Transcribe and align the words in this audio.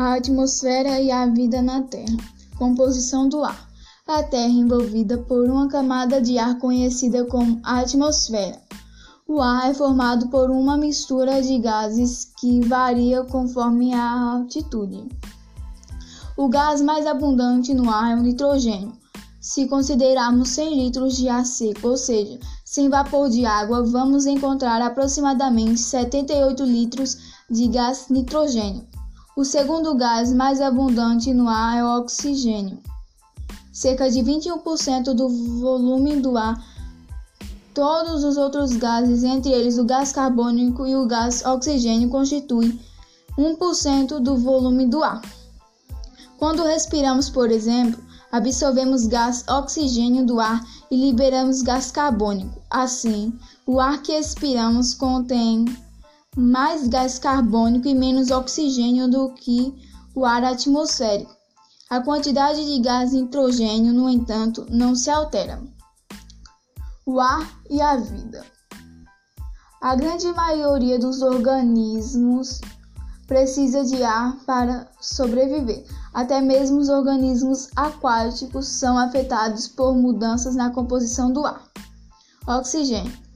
a 0.00 0.14
atmosfera 0.14 0.98
e 0.98 1.10
a 1.10 1.26
vida 1.26 1.60
na 1.60 1.82
Terra. 1.82 2.16
Composição 2.56 3.28
do 3.28 3.44
ar. 3.44 3.68
A 4.08 4.22
Terra 4.22 4.46
é 4.46 4.48
envolvida 4.48 5.18
por 5.18 5.44
uma 5.44 5.68
camada 5.68 6.22
de 6.22 6.38
ar 6.38 6.58
conhecida 6.58 7.26
como 7.26 7.60
atmosfera. 7.62 8.58
O 9.28 9.42
ar 9.42 9.70
é 9.70 9.74
formado 9.74 10.28
por 10.28 10.50
uma 10.50 10.78
mistura 10.78 11.42
de 11.42 11.58
gases 11.58 12.32
que 12.40 12.66
varia 12.66 13.24
conforme 13.24 13.92
a 13.92 14.32
altitude. 14.32 15.06
O 16.34 16.48
gás 16.48 16.80
mais 16.80 17.06
abundante 17.06 17.74
no 17.74 17.90
ar 17.90 18.12
é 18.12 18.14
o 18.14 18.22
nitrogênio. 18.22 18.94
Se 19.38 19.68
considerarmos 19.68 20.48
100 20.48 20.82
litros 20.82 21.14
de 21.18 21.28
ar 21.28 21.44
seco, 21.44 21.88
ou 21.88 21.96
seja, 21.98 22.40
sem 22.64 22.88
vapor 22.88 23.28
de 23.28 23.44
água, 23.44 23.82
vamos 23.84 24.24
encontrar 24.24 24.80
aproximadamente 24.80 25.78
78 25.78 26.64
litros 26.64 27.18
de 27.50 27.68
gás 27.68 28.06
nitrogênio. 28.08 28.88
O 29.36 29.44
segundo 29.44 29.94
gás 29.94 30.32
mais 30.32 30.60
abundante 30.60 31.32
no 31.32 31.48
ar 31.48 31.78
é 31.78 31.84
o 31.84 31.98
oxigênio. 31.98 32.78
Cerca 33.72 34.10
de 34.10 34.20
21% 34.20 35.14
do 35.14 35.28
volume 35.60 36.16
do 36.16 36.36
ar 36.36 36.62
Todos 37.72 38.24
os 38.24 38.36
outros 38.36 38.72
gases, 38.72 39.22
entre 39.22 39.52
eles 39.52 39.78
o 39.78 39.84
gás 39.84 40.10
carbônico 40.10 40.86
e 40.86 40.96
o 40.96 41.06
gás 41.06 41.44
oxigênio, 41.44 42.08
constituem 42.08 42.78
1% 43.38 44.18
do 44.18 44.36
volume 44.36 44.86
do 44.86 45.04
ar. 45.04 45.22
Quando 46.36 46.64
respiramos, 46.64 47.30
por 47.30 47.48
exemplo, 47.48 48.02
absorvemos 48.32 49.06
gás 49.06 49.44
oxigênio 49.48 50.26
do 50.26 50.40
ar 50.40 50.66
e 50.90 50.96
liberamos 50.96 51.62
gás 51.62 51.92
carbônico. 51.92 52.60
Assim, 52.68 53.32
o 53.64 53.78
ar 53.78 54.02
que 54.02 54.12
expiramos 54.12 54.92
contém 54.92 55.64
mais 56.36 56.86
gás 56.88 57.18
carbônico 57.18 57.88
e 57.88 57.94
menos 57.94 58.30
oxigênio 58.30 59.08
do 59.08 59.32
que 59.34 59.74
o 60.14 60.24
ar 60.24 60.44
atmosférico. 60.44 61.34
A 61.90 62.00
quantidade 62.00 62.64
de 62.64 62.80
gás 62.80 63.12
nitrogênio, 63.12 63.92
no 63.92 64.08
entanto, 64.08 64.64
não 64.70 64.94
se 64.94 65.10
altera 65.10 65.60
o 67.04 67.18
ar 67.18 67.60
e 67.68 67.80
a 67.80 67.96
vida. 67.96 68.44
A 69.82 69.96
grande 69.96 70.30
maioria 70.32 70.98
dos 70.98 71.22
organismos 71.22 72.60
precisa 73.26 73.84
de 73.84 74.02
ar 74.04 74.36
para 74.46 74.88
sobreviver. 75.00 75.84
Até 76.14 76.40
mesmo 76.40 76.78
os 76.78 76.88
organismos 76.88 77.68
aquáticos 77.74 78.68
são 78.68 78.96
afetados 78.96 79.66
por 79.66 79.94
mudanças 79.96 80.54
na 80.54 80.70
composição 80.70 81.32
do 81.32 81.44
ar. 81.44 81.64
Oxigênio. 82.46 83.29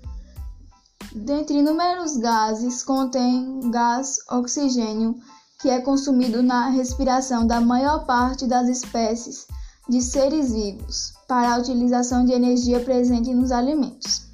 Dentre 1.14 1.58
inúmeros 1.58 2.16
gases, 2.16 2.82
contém 2.82 3.70
gás 3.70 4.18
oxigênio, 4.28 5.14
que 5.60 5.70
é 5.70 5.80
consumido 5.80 6.42
na 6.42 6.70
respiração 6.70 7.46
da 7.46 7.60
maior 7.60 8.04
parte 8.04 8.48
das 8.48 8.68
espécies 8.68 9.46
de 9.88 10.02
seres 10.02 10.52
vivos 10.52 11.14
para 11.28 11.54
a 11.54 11.58
utilização 11.58 12.24
de 12.24 12.32
energia 12.32 12.80
presente 12.80 13.32
nos 13.32 13.52
alimentos. 13.52 14.26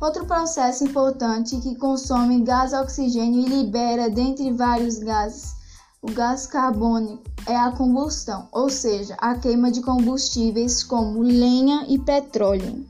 Outro 0.00 0.24
processo 0.24 0.84
importante 0.84 1.56
que 1.56 1.74
consome 1.74 2.40
gás 2.42 2.72
oxigênio 2.72 3.40
e 3.40 3.48
libera, 3.48 4.08
dentre 4.08 4.52
vários 4.52 4.98
gases, 4.98 5.52
o 6.00 6.12
gás 6.12 6.46
carbônico 6.46 7.24
é 7.44 7.56
a 7.56 7.72
combustão, 7.72 8.48
ou 8.52 8.70
seja, 8.70 9.16
a 9.18 9.34
queima 9.34 9.72
de 9.72 9.80
combustíveis 9.80 10.84
como 10.84 11.22
lenha 11.22 11.86
e 11.88 11.98
petróleo. 11.98 12.86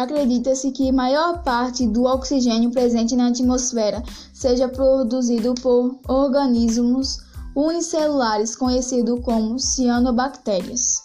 Acredita-se 0.00 0.70
que 0.70 0.90
maior 0.90 1.42
parte 1.42 1.86
do 1.86 2.04
oxigênio 2.04 2.70
presente 2.70 3.14
na 3.14 3.28
atmosfera 3.28 4.02
seja 4.32 4.66
produzido 4.66 5.54
por 5.56 6.00
organismos 6.08 7.18
unicelulares 7.54 8.56
conhecidos 8.56 9.20
como 9.22 9.58
cianobactérias. 9.58 11.02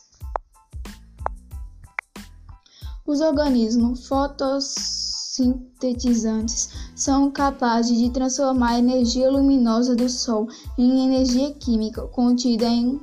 Os 3.06 3.20
organismos 3.20 4.08
fotossintetizantes 4.08 6.70
são 6.96 7.30
capazes 7.30 7.97
de 7.97 8.09
transformar 8.12 8.75
a 8.75 8.80
energia 8.80 9.30
luminosa 9.30 9.94
do 9.94 10.08
Sol 10.08 10.47
em 10.78 11.03
energia 11.03 11.53
química 11.56 12.08
contida 12.08 12.66
em 12.66 12.97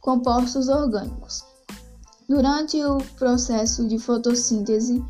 compostos 0.00 0.68
orgânicos. 0.68 1.44
Durante 2.26 2.82
o 2.82 2.96
processo 3.18 3.86
de 3.86 3.98
fotossíntese, 3.98 5.04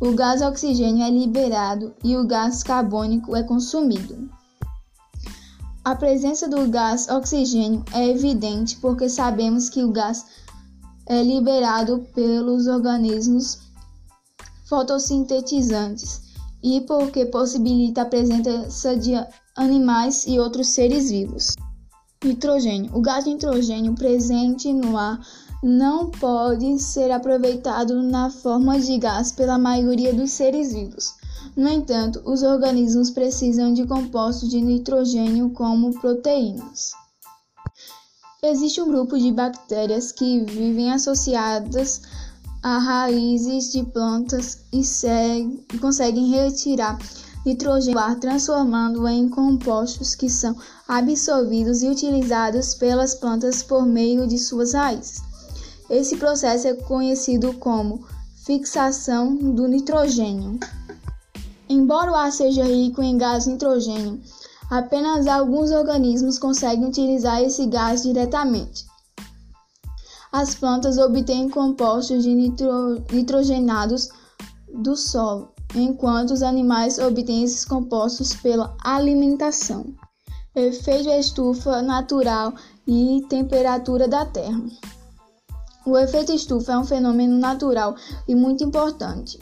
o 0.00 0.12
gás 0.12 0.40
oxigênio 0.42 1.02
é 1.02 1.10
liberado 1.10 1.92
e 2.04 2.16
o 2.16 2.24
gás 2.24 2.62
carbônico 2.62 3.34
é 3.34 3.42
consumido. 3.42 4.30
A 5.84 5.96
presença 5.96 6.46
do 6.46 6.68
gás 6.68 7.08
oxigênio 7.08 7.84
é 7.92 8.08
evidente 8.08 8.76
porque 8.76 9.08
sabemos 9.08 9.68
que 9.68 9.82
o 9.82 9.90
gás 9.90 10.24
é 11.06 11.22
liberado 11.22 12.06
pelos 12.14 12.68
organismos 12.68 13.58
fotossintetizantes 14.66 16.20
e 16.62 16.80
porque 16.82 17.26
possibilita 17.26 18.02
a 18.02 18.06
presença 18.06 18.96
de 18.96 19.14
animais 19.56 20.26
e 20.26 20.38
outros 20.38 20.68
seres 20.68 21.10
vivos. 21.10 21.54
Nitrogênio. 22.24 22.90
O 22.96 23.00
gás 23.00 23.24
nitrogênio 23.24 23.94
presente 23.94 24.72
no 24.72 24.96
ar 24.96 25.20
não 25.62 26.10
pode 26.10 26.78
ser 26.80 27.10
aproveitado 27.12 28.02
na 28.02 28.28
forma 28.28 28.78
de 28.80 28.98
gás 28.98 29.30
pela 29.30 29.56
maioria 29.56 30.12
dos 30.12 30.32
seres 30.32 30.72
vivos. 30.72 31.14
No 31.56 31.68
entanto, 31.68 32.20
os 32.24 32.42
organismos 32.42 33.10
precisam 33.10 33.72
de 33.72 33.86
compostos 33.86 34.48
de 34.48 34.60
nitrogênio 34.60 35.50
como 35.50 35.98
proteínas. 36.00 36.92
Existe 38.42 38.80
um 38.80 38.88
grupo 38.88 39.18
de 39.18 39.32
bactérias 39.32 40.12
que 40.12 40.44
vivem 40.44 40.92
associadas 40.92 42.02
a 42.62 42.78
raízes 42.78 43.72
de 43.72 43.84
plantas 43.84 44.64
e, 44.72 44.84
segue, 44.84 45.64
e 45.72 45.78
conseguem 45.78 46.30
retirar 46.30 46.98
nitrogênio 47.48 47.98
ar, 47.98 48.16
transformando-o 48.16 49.08
em 49.08 49.28
compostos 49.28 50.14
que 50.14 50.28
são 50.28 50.54
absorvidos 50.86 51.82
e 51.82 51.88
utilizados 51.88 52.74
pelas 52.74 53.14
plantas 53.14 53.62
por 53.62 53.86
meio 53.86 54.26
de 54.26 54.38
suas 54.38 54.74
raízes. 54.74 55.22
Esse 55.88 56.16
processo 56.16 56.68
é 56.68 56.74
conhecido 56.74 57.54
como 57.54 58.06
fixação 58.44 59.34
do 59.34 59.66
nitrogênio. 59.66 60.58
Embora 61.68 62.12
o 62.12 62.14
ar 62.14 62.32
seja 62.32 62.64
rico 62.64 63.02
em 63.02 63.16
gás 63.16 63.46
nitrogênio, 63.46 64.20
apenas 64.70 65.26
alguns 65.26 65.70
organismos 65.70 66.38
conseguem 66.38 66.86
utilizar 66.86 67.42
esse 67.42 67.66
gás 67.66 68.02
diretamente. 68.02 68.86
As 70.30 70.54
plantas 70.54 70.98
obtêm 70.98 71.48
compostos 71.48 72.22
de 72.22 72.34
nitro, 72.34 73.02
nitrogenados 73.10 74.10
do 74.74 74.94
solo, 74.94 75.52
enquanto 75.74 76.30
os 76.32 76.42
animais 76.42 76.98
obtêm 76.98 77.44
esses 77.44 77.64
compostos 77.64 78.34
pela 78.34 78.76
alimentação. 78.82 79.86
Efeito 80.54 81.10
estufa 81.10 81.82
natural 81.82 82.54
e 82.86 83.24
temperatura 83.28 84.08
da 84.08 84.24
Terra. 84.24 84.62
O 85.86 85.96
efeito 85.96 86.32
estufa 86.32 86.72
é 86.72 86.78
um 86.78 86.84
fenômeno 86.84 87.38
natural 87.38 87.94
e 88.26 88.34
muito 88.34 88.64
importante 88.64 89.38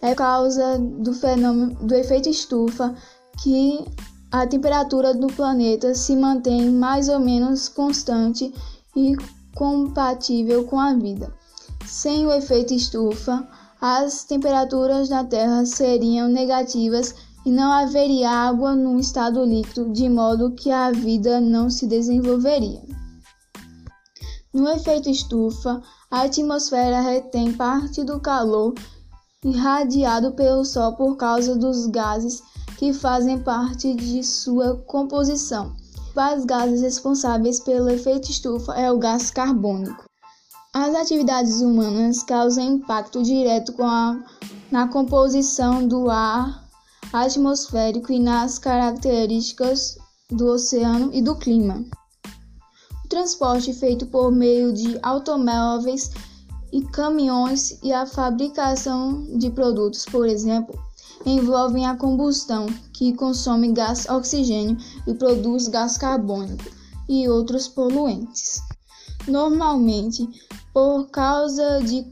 é 0.00 0.14
causa 0.14 0.78
do 0.78 1.12
fenômeno 1.12 1.74
do 1.74 1.94
efeito 1.94 2.28
estufa 2.28 2.94
que 3.42 3.84
a 4.30 4.46
temperatura 4.46 5.12
do 5.12 5.26
planeta 5.26 5.94
se 5.94 6.16
mantém 6.16 6.70
mais 6.70 7.08
ou 7.08 7.18
menos 7.18 7.68
constante 7.68 8.52
e 8.96 9.16
compatível 9.54 10.64
com 10.64 10.78
a 10.78 10.94
vida. 10.94 11.32
Sem 11.84 12.26
o 12.26 12.32
efeito 12.32 12.72
estufa, 12.72 13.46
as 13.80 14.24
temperaturas 14.24 15.08
na 15.08 15.24
Terra 15.24 15.64
seriam 15.64 16.28
negativas 16.28 17.14
e 17.46 17.50
não 17.50 17.72
haveria 17.72 18.30
água 18.30 18.74
no 18.74 19.00
estado 19.00 19.42
líquido, 19.44 19.90
de 19.92 20.08
modo 20.08 20.52
que 20.52 20.70
a 20.70 20.90
vida 20.90 21.40
não 21.40 21.70
se 21.70 21.86
desenvolveria. 21.86 22.82
No 24.52 24.68
efeito 24.68 25.08
estufa, 25.08 25.80
a 26.10 26.22
atmosfera 26.22 27.00
retém 27.00 27.52
parte 27.52 28.04
do 28.04 28.20
calor 28.20 28.74
irradiado 29.44 30.32
pelo 30.32 30.64
Sol 30.64 30.96
por 30.96 31.16
causa 31.16 31.56
dos 31.56 31.86
gases 31.86 32.42
que 32.76 32.92
fazem 32.92 33.38
parte 33.38 33.94
de 33.94 34.22
sua 34.22 34.76
composição. 34.86 35.74
Os 36.36 36.44
gases 36.44 36.82
responsáveis 36.82 37.60
pelo 37.60 37.88
efeito 37.88 38.30
estufa 38.30 38.74
é 38.74 38.90
o 38.90 38.98
gás 38.98 39.30
carbônico. 39.30 40.09
As 40.72 40.94
atividades 40.94 41.60
humanas 41.60 42.22
causam 42.22 42.62
impacto 42.62 43.24
direto 43.24 43.74
a, 43.82 44.16
na 44.70 44.86
composição 44.86 45.84
do 45.86 46.08
ar 46.08 46.64
atmosférico 47.12 48.12
e 48.12 48.20
nas 48.20 48.56
características 48.56 49.98
do 50.30 50.46
oceano 50.46 51.10
e 51.12 51.20
do 51.20 51.34
clima. 51.34 51.84
O 53.04 53.08
transporte 53.08 53.72
feito 53.72 54.06
por 54.06 54.30
meio 54.30 54.72
de 54.72 54.96
automóveis 55.02 56.12
e 56.72 56.82
caminhões 56.82 57.76
e 57.82 57.92
a 57.92 58.06
fabricação 58.06 59.24
de 59.38 59.50
produtos, 59.50 60.04
por 60.04 60.28
exemplo, 60.28 60.78
envolvem 61.26 61.84
a 61.84 61.96
combustão, 61.96 62.66
que 62.92 63.12
consome 63.14 63.72
gás 63.72 64.08
oxigênio 64.08 64.76
e 65.04 65.14
produz 65.14 65.66
gás 65.66 65.98
carbônico. 65.98 66.78
e 67.08 67.28
outros 67.28 67.66
poluentes. 67.66 68.62
Normalmente, 69.26 70.28
por 70.72 71.08
causa 71.10 71.80
de 71.80 72.06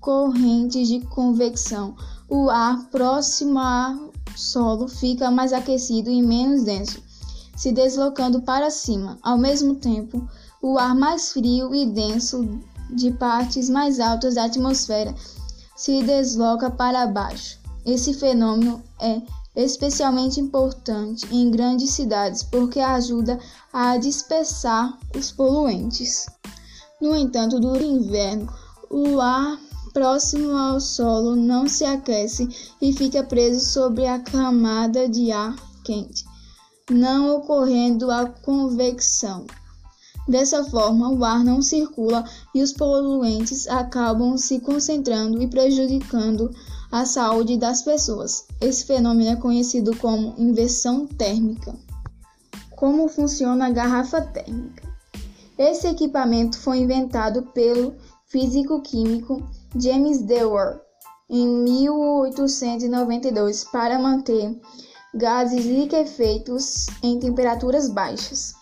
correntes 0.00 0.88
de 0.88 1.00
convecção, 1.06 1.96
o 2.28 2.50
ar 2.50 2.88
próximo 2.90 3.58
ao 3.58 4.12
solo 4.36 4.88
fica 4.88 5.30
mais 5.30 5.52
aquecido 5.52 6.10
e 6.10 6.22
menos 6.22 6.64
denso, 6.64 7.02
se 7.56 7.72
deslocando 7.72 8.42
para 8.42 8.70
cima. 8.70 9.18
Ao 9.22 9.38
mesmo 9.38 9.76
tempo, 9.76 10.28
o 10.60 10.78
ar 10.78 10.94
mais 10.94 11.32
frio 11.32 11.74
e 11.74 11.86
denso 11.86 12.60
de 12.90 13.12
partes 13.12 13.70
mais 13.70 14.00
altas 14.00 14.34
da 14.34 14.44
atmosfera 14.44 15.14
se 15.76 16.02
desloca 16.02 16.70
para 16.70 17.06
baixo. 17.06 17.58
Esse 17.84 18.14
fenômeno 18.14 18.82
é 19.00 19.22
especialmente 19.54 20.40
importante 20.40 21.26
em 21.30 21.50
grandes 21.50 21.90
cidades 21.90 22.42
porque 22.42 22.80
ajuda 22.80 23.38
a 23.72 23.96
dispersar 23.96 24.98
os 25.16 25.30
poluentes. 25.30 26.26
No 27.04 27.14
entanto, 27.14 27.60
durante 27.60 27.84
o 27.84 27.96
inverno, 27.98 28.50
o 28.88 29.20
ar 29.20 29.60
próximo 29.92 30.56
ao 30.56 30.80
solo 30.80 31.36
não 31.36 31.68
se 31.68 31.84
aquece 31.84 32.48
e 32.80 32.94
fica 32.94 33.22
preso 33.22 33.60
sobre 33.60 34.06
a 34.06 34.18
camada 34.18 35.06
de 35.06 35.30
ar 35.30 35.54
quente, 35.84 36.24
não 36.90 37.36
ocorrendo 37.36 38.10
a 38.10 38.24
convecção. 38.24 39.44
Dessa 40.26 40.64
forma, 40.64 41.10
o 41.10 41.22
ar 41.22 41.44
não 41.44 41.60
circula 41.60 42.24
e 42.54 42.62
os 42.62 42.72
poluentes 42.72 43.68
acabam 43.68 44.38
se 44.38 44.58
concentrando 44.60 45.42
e 45.42 45.46
prejudicando 45.46 46.50
a 46.90 47.04
saúde 47.04 47.58
das 47.58 47.82
pessoas. 47.82 48.46
Esse 48.62 48.86
fenômeno 48.86 49.28
é 49.28 49.36
conhecido 49.36 49.94
como 49.98 50.34
inversão 50.38 51.06
térmica. 51.06 51.74
Como 52.70 53.08
funciona 53.08 53.66
a 53.66 53.70
garrafa 53.70 54.22
térmica? 54.22 54.93
Esse 55.56 55.86
equipamento 55.86 56.58
foi 56.58 56.78
inventado 56.78 57.42
pelo 57.52 57.94
físico-químico 58.26 59.40
James 59.76 60.20
Dewar 60.22 60.80
em 61.30 61.46
1892 61.46 63.62
para 63.64 63.96
manter 63.98 64.60
gases 65.14 65.64
liquefeitos 65.64 66.86
em 67.02 67.18
temperaturas 67.20 67.88
baixas. 67.88 68.54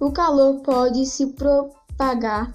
O 0.00 0.10
calor 0.10 0.62
pode 0.62 1.06
se 1.06 1.28
propagar 1.28 2.52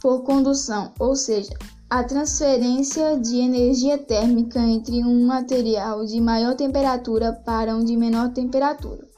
por 0.00 0.22
condução, 0.22 0.92
ou 0.98 1.16
seja, 1.16 1.54
a 1.88 2.04
transferência 2.04 3.18
de 3.18 3.38
energia 3.38 3.96
térmica 3.96 4.60
entre 4.60 5.02
um 5.02 5.26
material 5.26 6.04
de 6.04 6.20
maior 6.20 6.54
temperatura 6.54 7.32
para 7.32 7.74
um 7.74 7.82
de 7.82 7.96
menor 7.96 8.34
temperatura. 8.34 9.13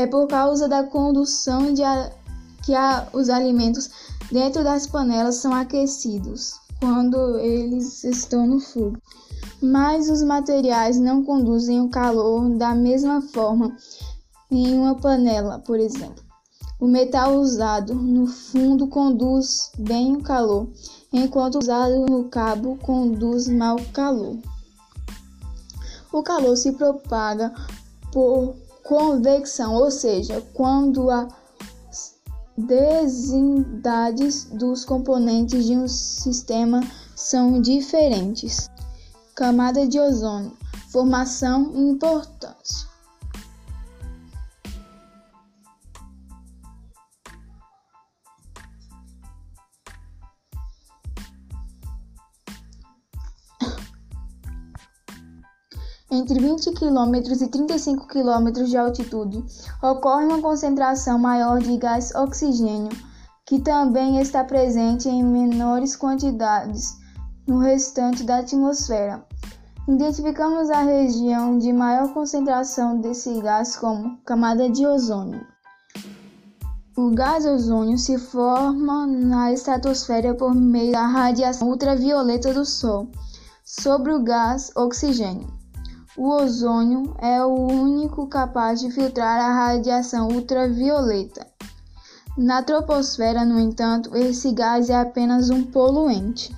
É 0.00 0.06
por 0.06 0.26
causa 0.26 0.66
da 0.66 0.82
condução 0.82 1.74
de 1.74 1.82
a, 1.82 2.10
que 2.64 2.74
a, 2.74 3.06
os 3.12 3.28
alimentos 3.28 3.90
dentro 4.32 4.64
das 4.64 4.86
panelas 4.86 5.34
são 5.34 5.52
aquecidos 5.52 6.54
quando 6.80 7.38
eles 7.38 8.02
estão 8.02 8.46
no 8.46 8.60
fogo. 8.60 8.96
Mas 9.60 10.08
os 10.08 10.22
materiais 10.22 10.98
não 10.98 11.22
conduzem 11.22 11.82
o 11.82 11.90
calor 11.90 12.48
da 12.56 12.74
mesma 12.74 13.20
forma 13.20 13.76
em 14.50 14.72
uma 14.72 14.94
panela, 14.94 15.58
por 15.58 15.78
exemplo. 15.78 16.24
O 16.80 16.86
metal 16.86 17.34
usado 17.34 17.94
no 17.94 18.26
fundo 18.26 18.86
conduz 18.86 19.70
bem 19.76 20.16
o 20.16 20.22
calor, 20.22 20.66
enquanto 21.12 21.58
usado 21.58 22.06
no 22.06 22.24
cabo 22.24 22.78
conduz 22.78 23.48
mal 23.48 23.76
o 23.76 23.88
calor. 23.90 24.38
O 26.10 26.22
calor 26.22 26.56
se 26.56 26.72
propaga 26.72 27.52
por 28.10 28.56
convecção, 28.84 29.74
ou 29.74 29.90
seja, 29.90 30.40
quando 30.54 31.10
as 31.10 32.14
densidades 32.56 34.44
dos 34.46 34.84
componentes 34.84 35.64
de 35.64 35.76
um 35.76 35.88
sistema 35.88 36.80
são 37.14 37.60
diferentes. 37.60 38.68
Camada 39.34 39.86
de 39.86 39.98
ozônio, 39.98 40.52
formação 40.90 41.72
e 41.74 41.78
importância. 41.78 42.89
Entre 56.12 56.40
20 56.40 56.72
km 56.72 57.14
e 57.40 57.48
35 57.48 58.08
km 58.08 58.64
de 58.64 58.76
altitude, 58.76 59.44
ocorre 59.80 60.24
uma 60.24 60.42
concentração 60.42 61.16
maior 61.20 61.60
de 61.60 61.76
gás 61.76 62.12
oxigênio, 62.16 62.90
que 63.46 63.60
também 63.60 64.18
está 64.18 64.42
presente 64.42 65.08
em 65.08 65.22
menores 65.22 65.94
quantidades 65.94 66.96
no 67.46 67.58
restante 67.58 68.24
da 68.24 68.38
atmosfera. 68.38 69.24
Identificamos 69.86 70.68
a 70.68 70.82
região 70.82 71.56
de 71.58 71.72
maior 71.72 72.12
concentração 72.12 73.00
desse 73.00 73.40
gás 73.40 73.76
como 73.76 74.18
camada 74.24 74.68
de 74.68 74.84
ozônio. 74.84 75.46
O 76.96 77.12
gás 77.12 77.46
ozônio 77.46 77.96
se 77.96 78.18
forma 78.18 79.06
na 79.06 79.52
estratosfera 79.52 80.34
por 80.34 80.56
meio 80.56 80.90
da 80.90 81.06
radiação 81.06 81.68
ultravioleta 81.68 82.52
do 82.52 82.64
Sol 82.64 83.08
sobre 83.64 84.12
o 84.12 84.24
gás 84.24 84.72
oxigênio. 84.74 85.59
O 86.22 86.28
ozônio 86.28 87.16
é 87.18 87.42
o 87.42 87.54
único 87.54 88.26
capaz 88.26 88.78
de 88.78 88.90
filtrar 88.90 89.40
a 89.40 89.54
radiação 89.54 90.28
ultravioleta. 90.28 91.46
Na 92.36 92.62
troposfera, 92.62 93.42
no 93.42 93.58
entanto, 93.58 94.14
esse 94.14 94.52
gás 94.52 94.90
é 94.90 95.00
apenas 95.00 95.48
um 95.48 95.64
poluente. 95.64 96.54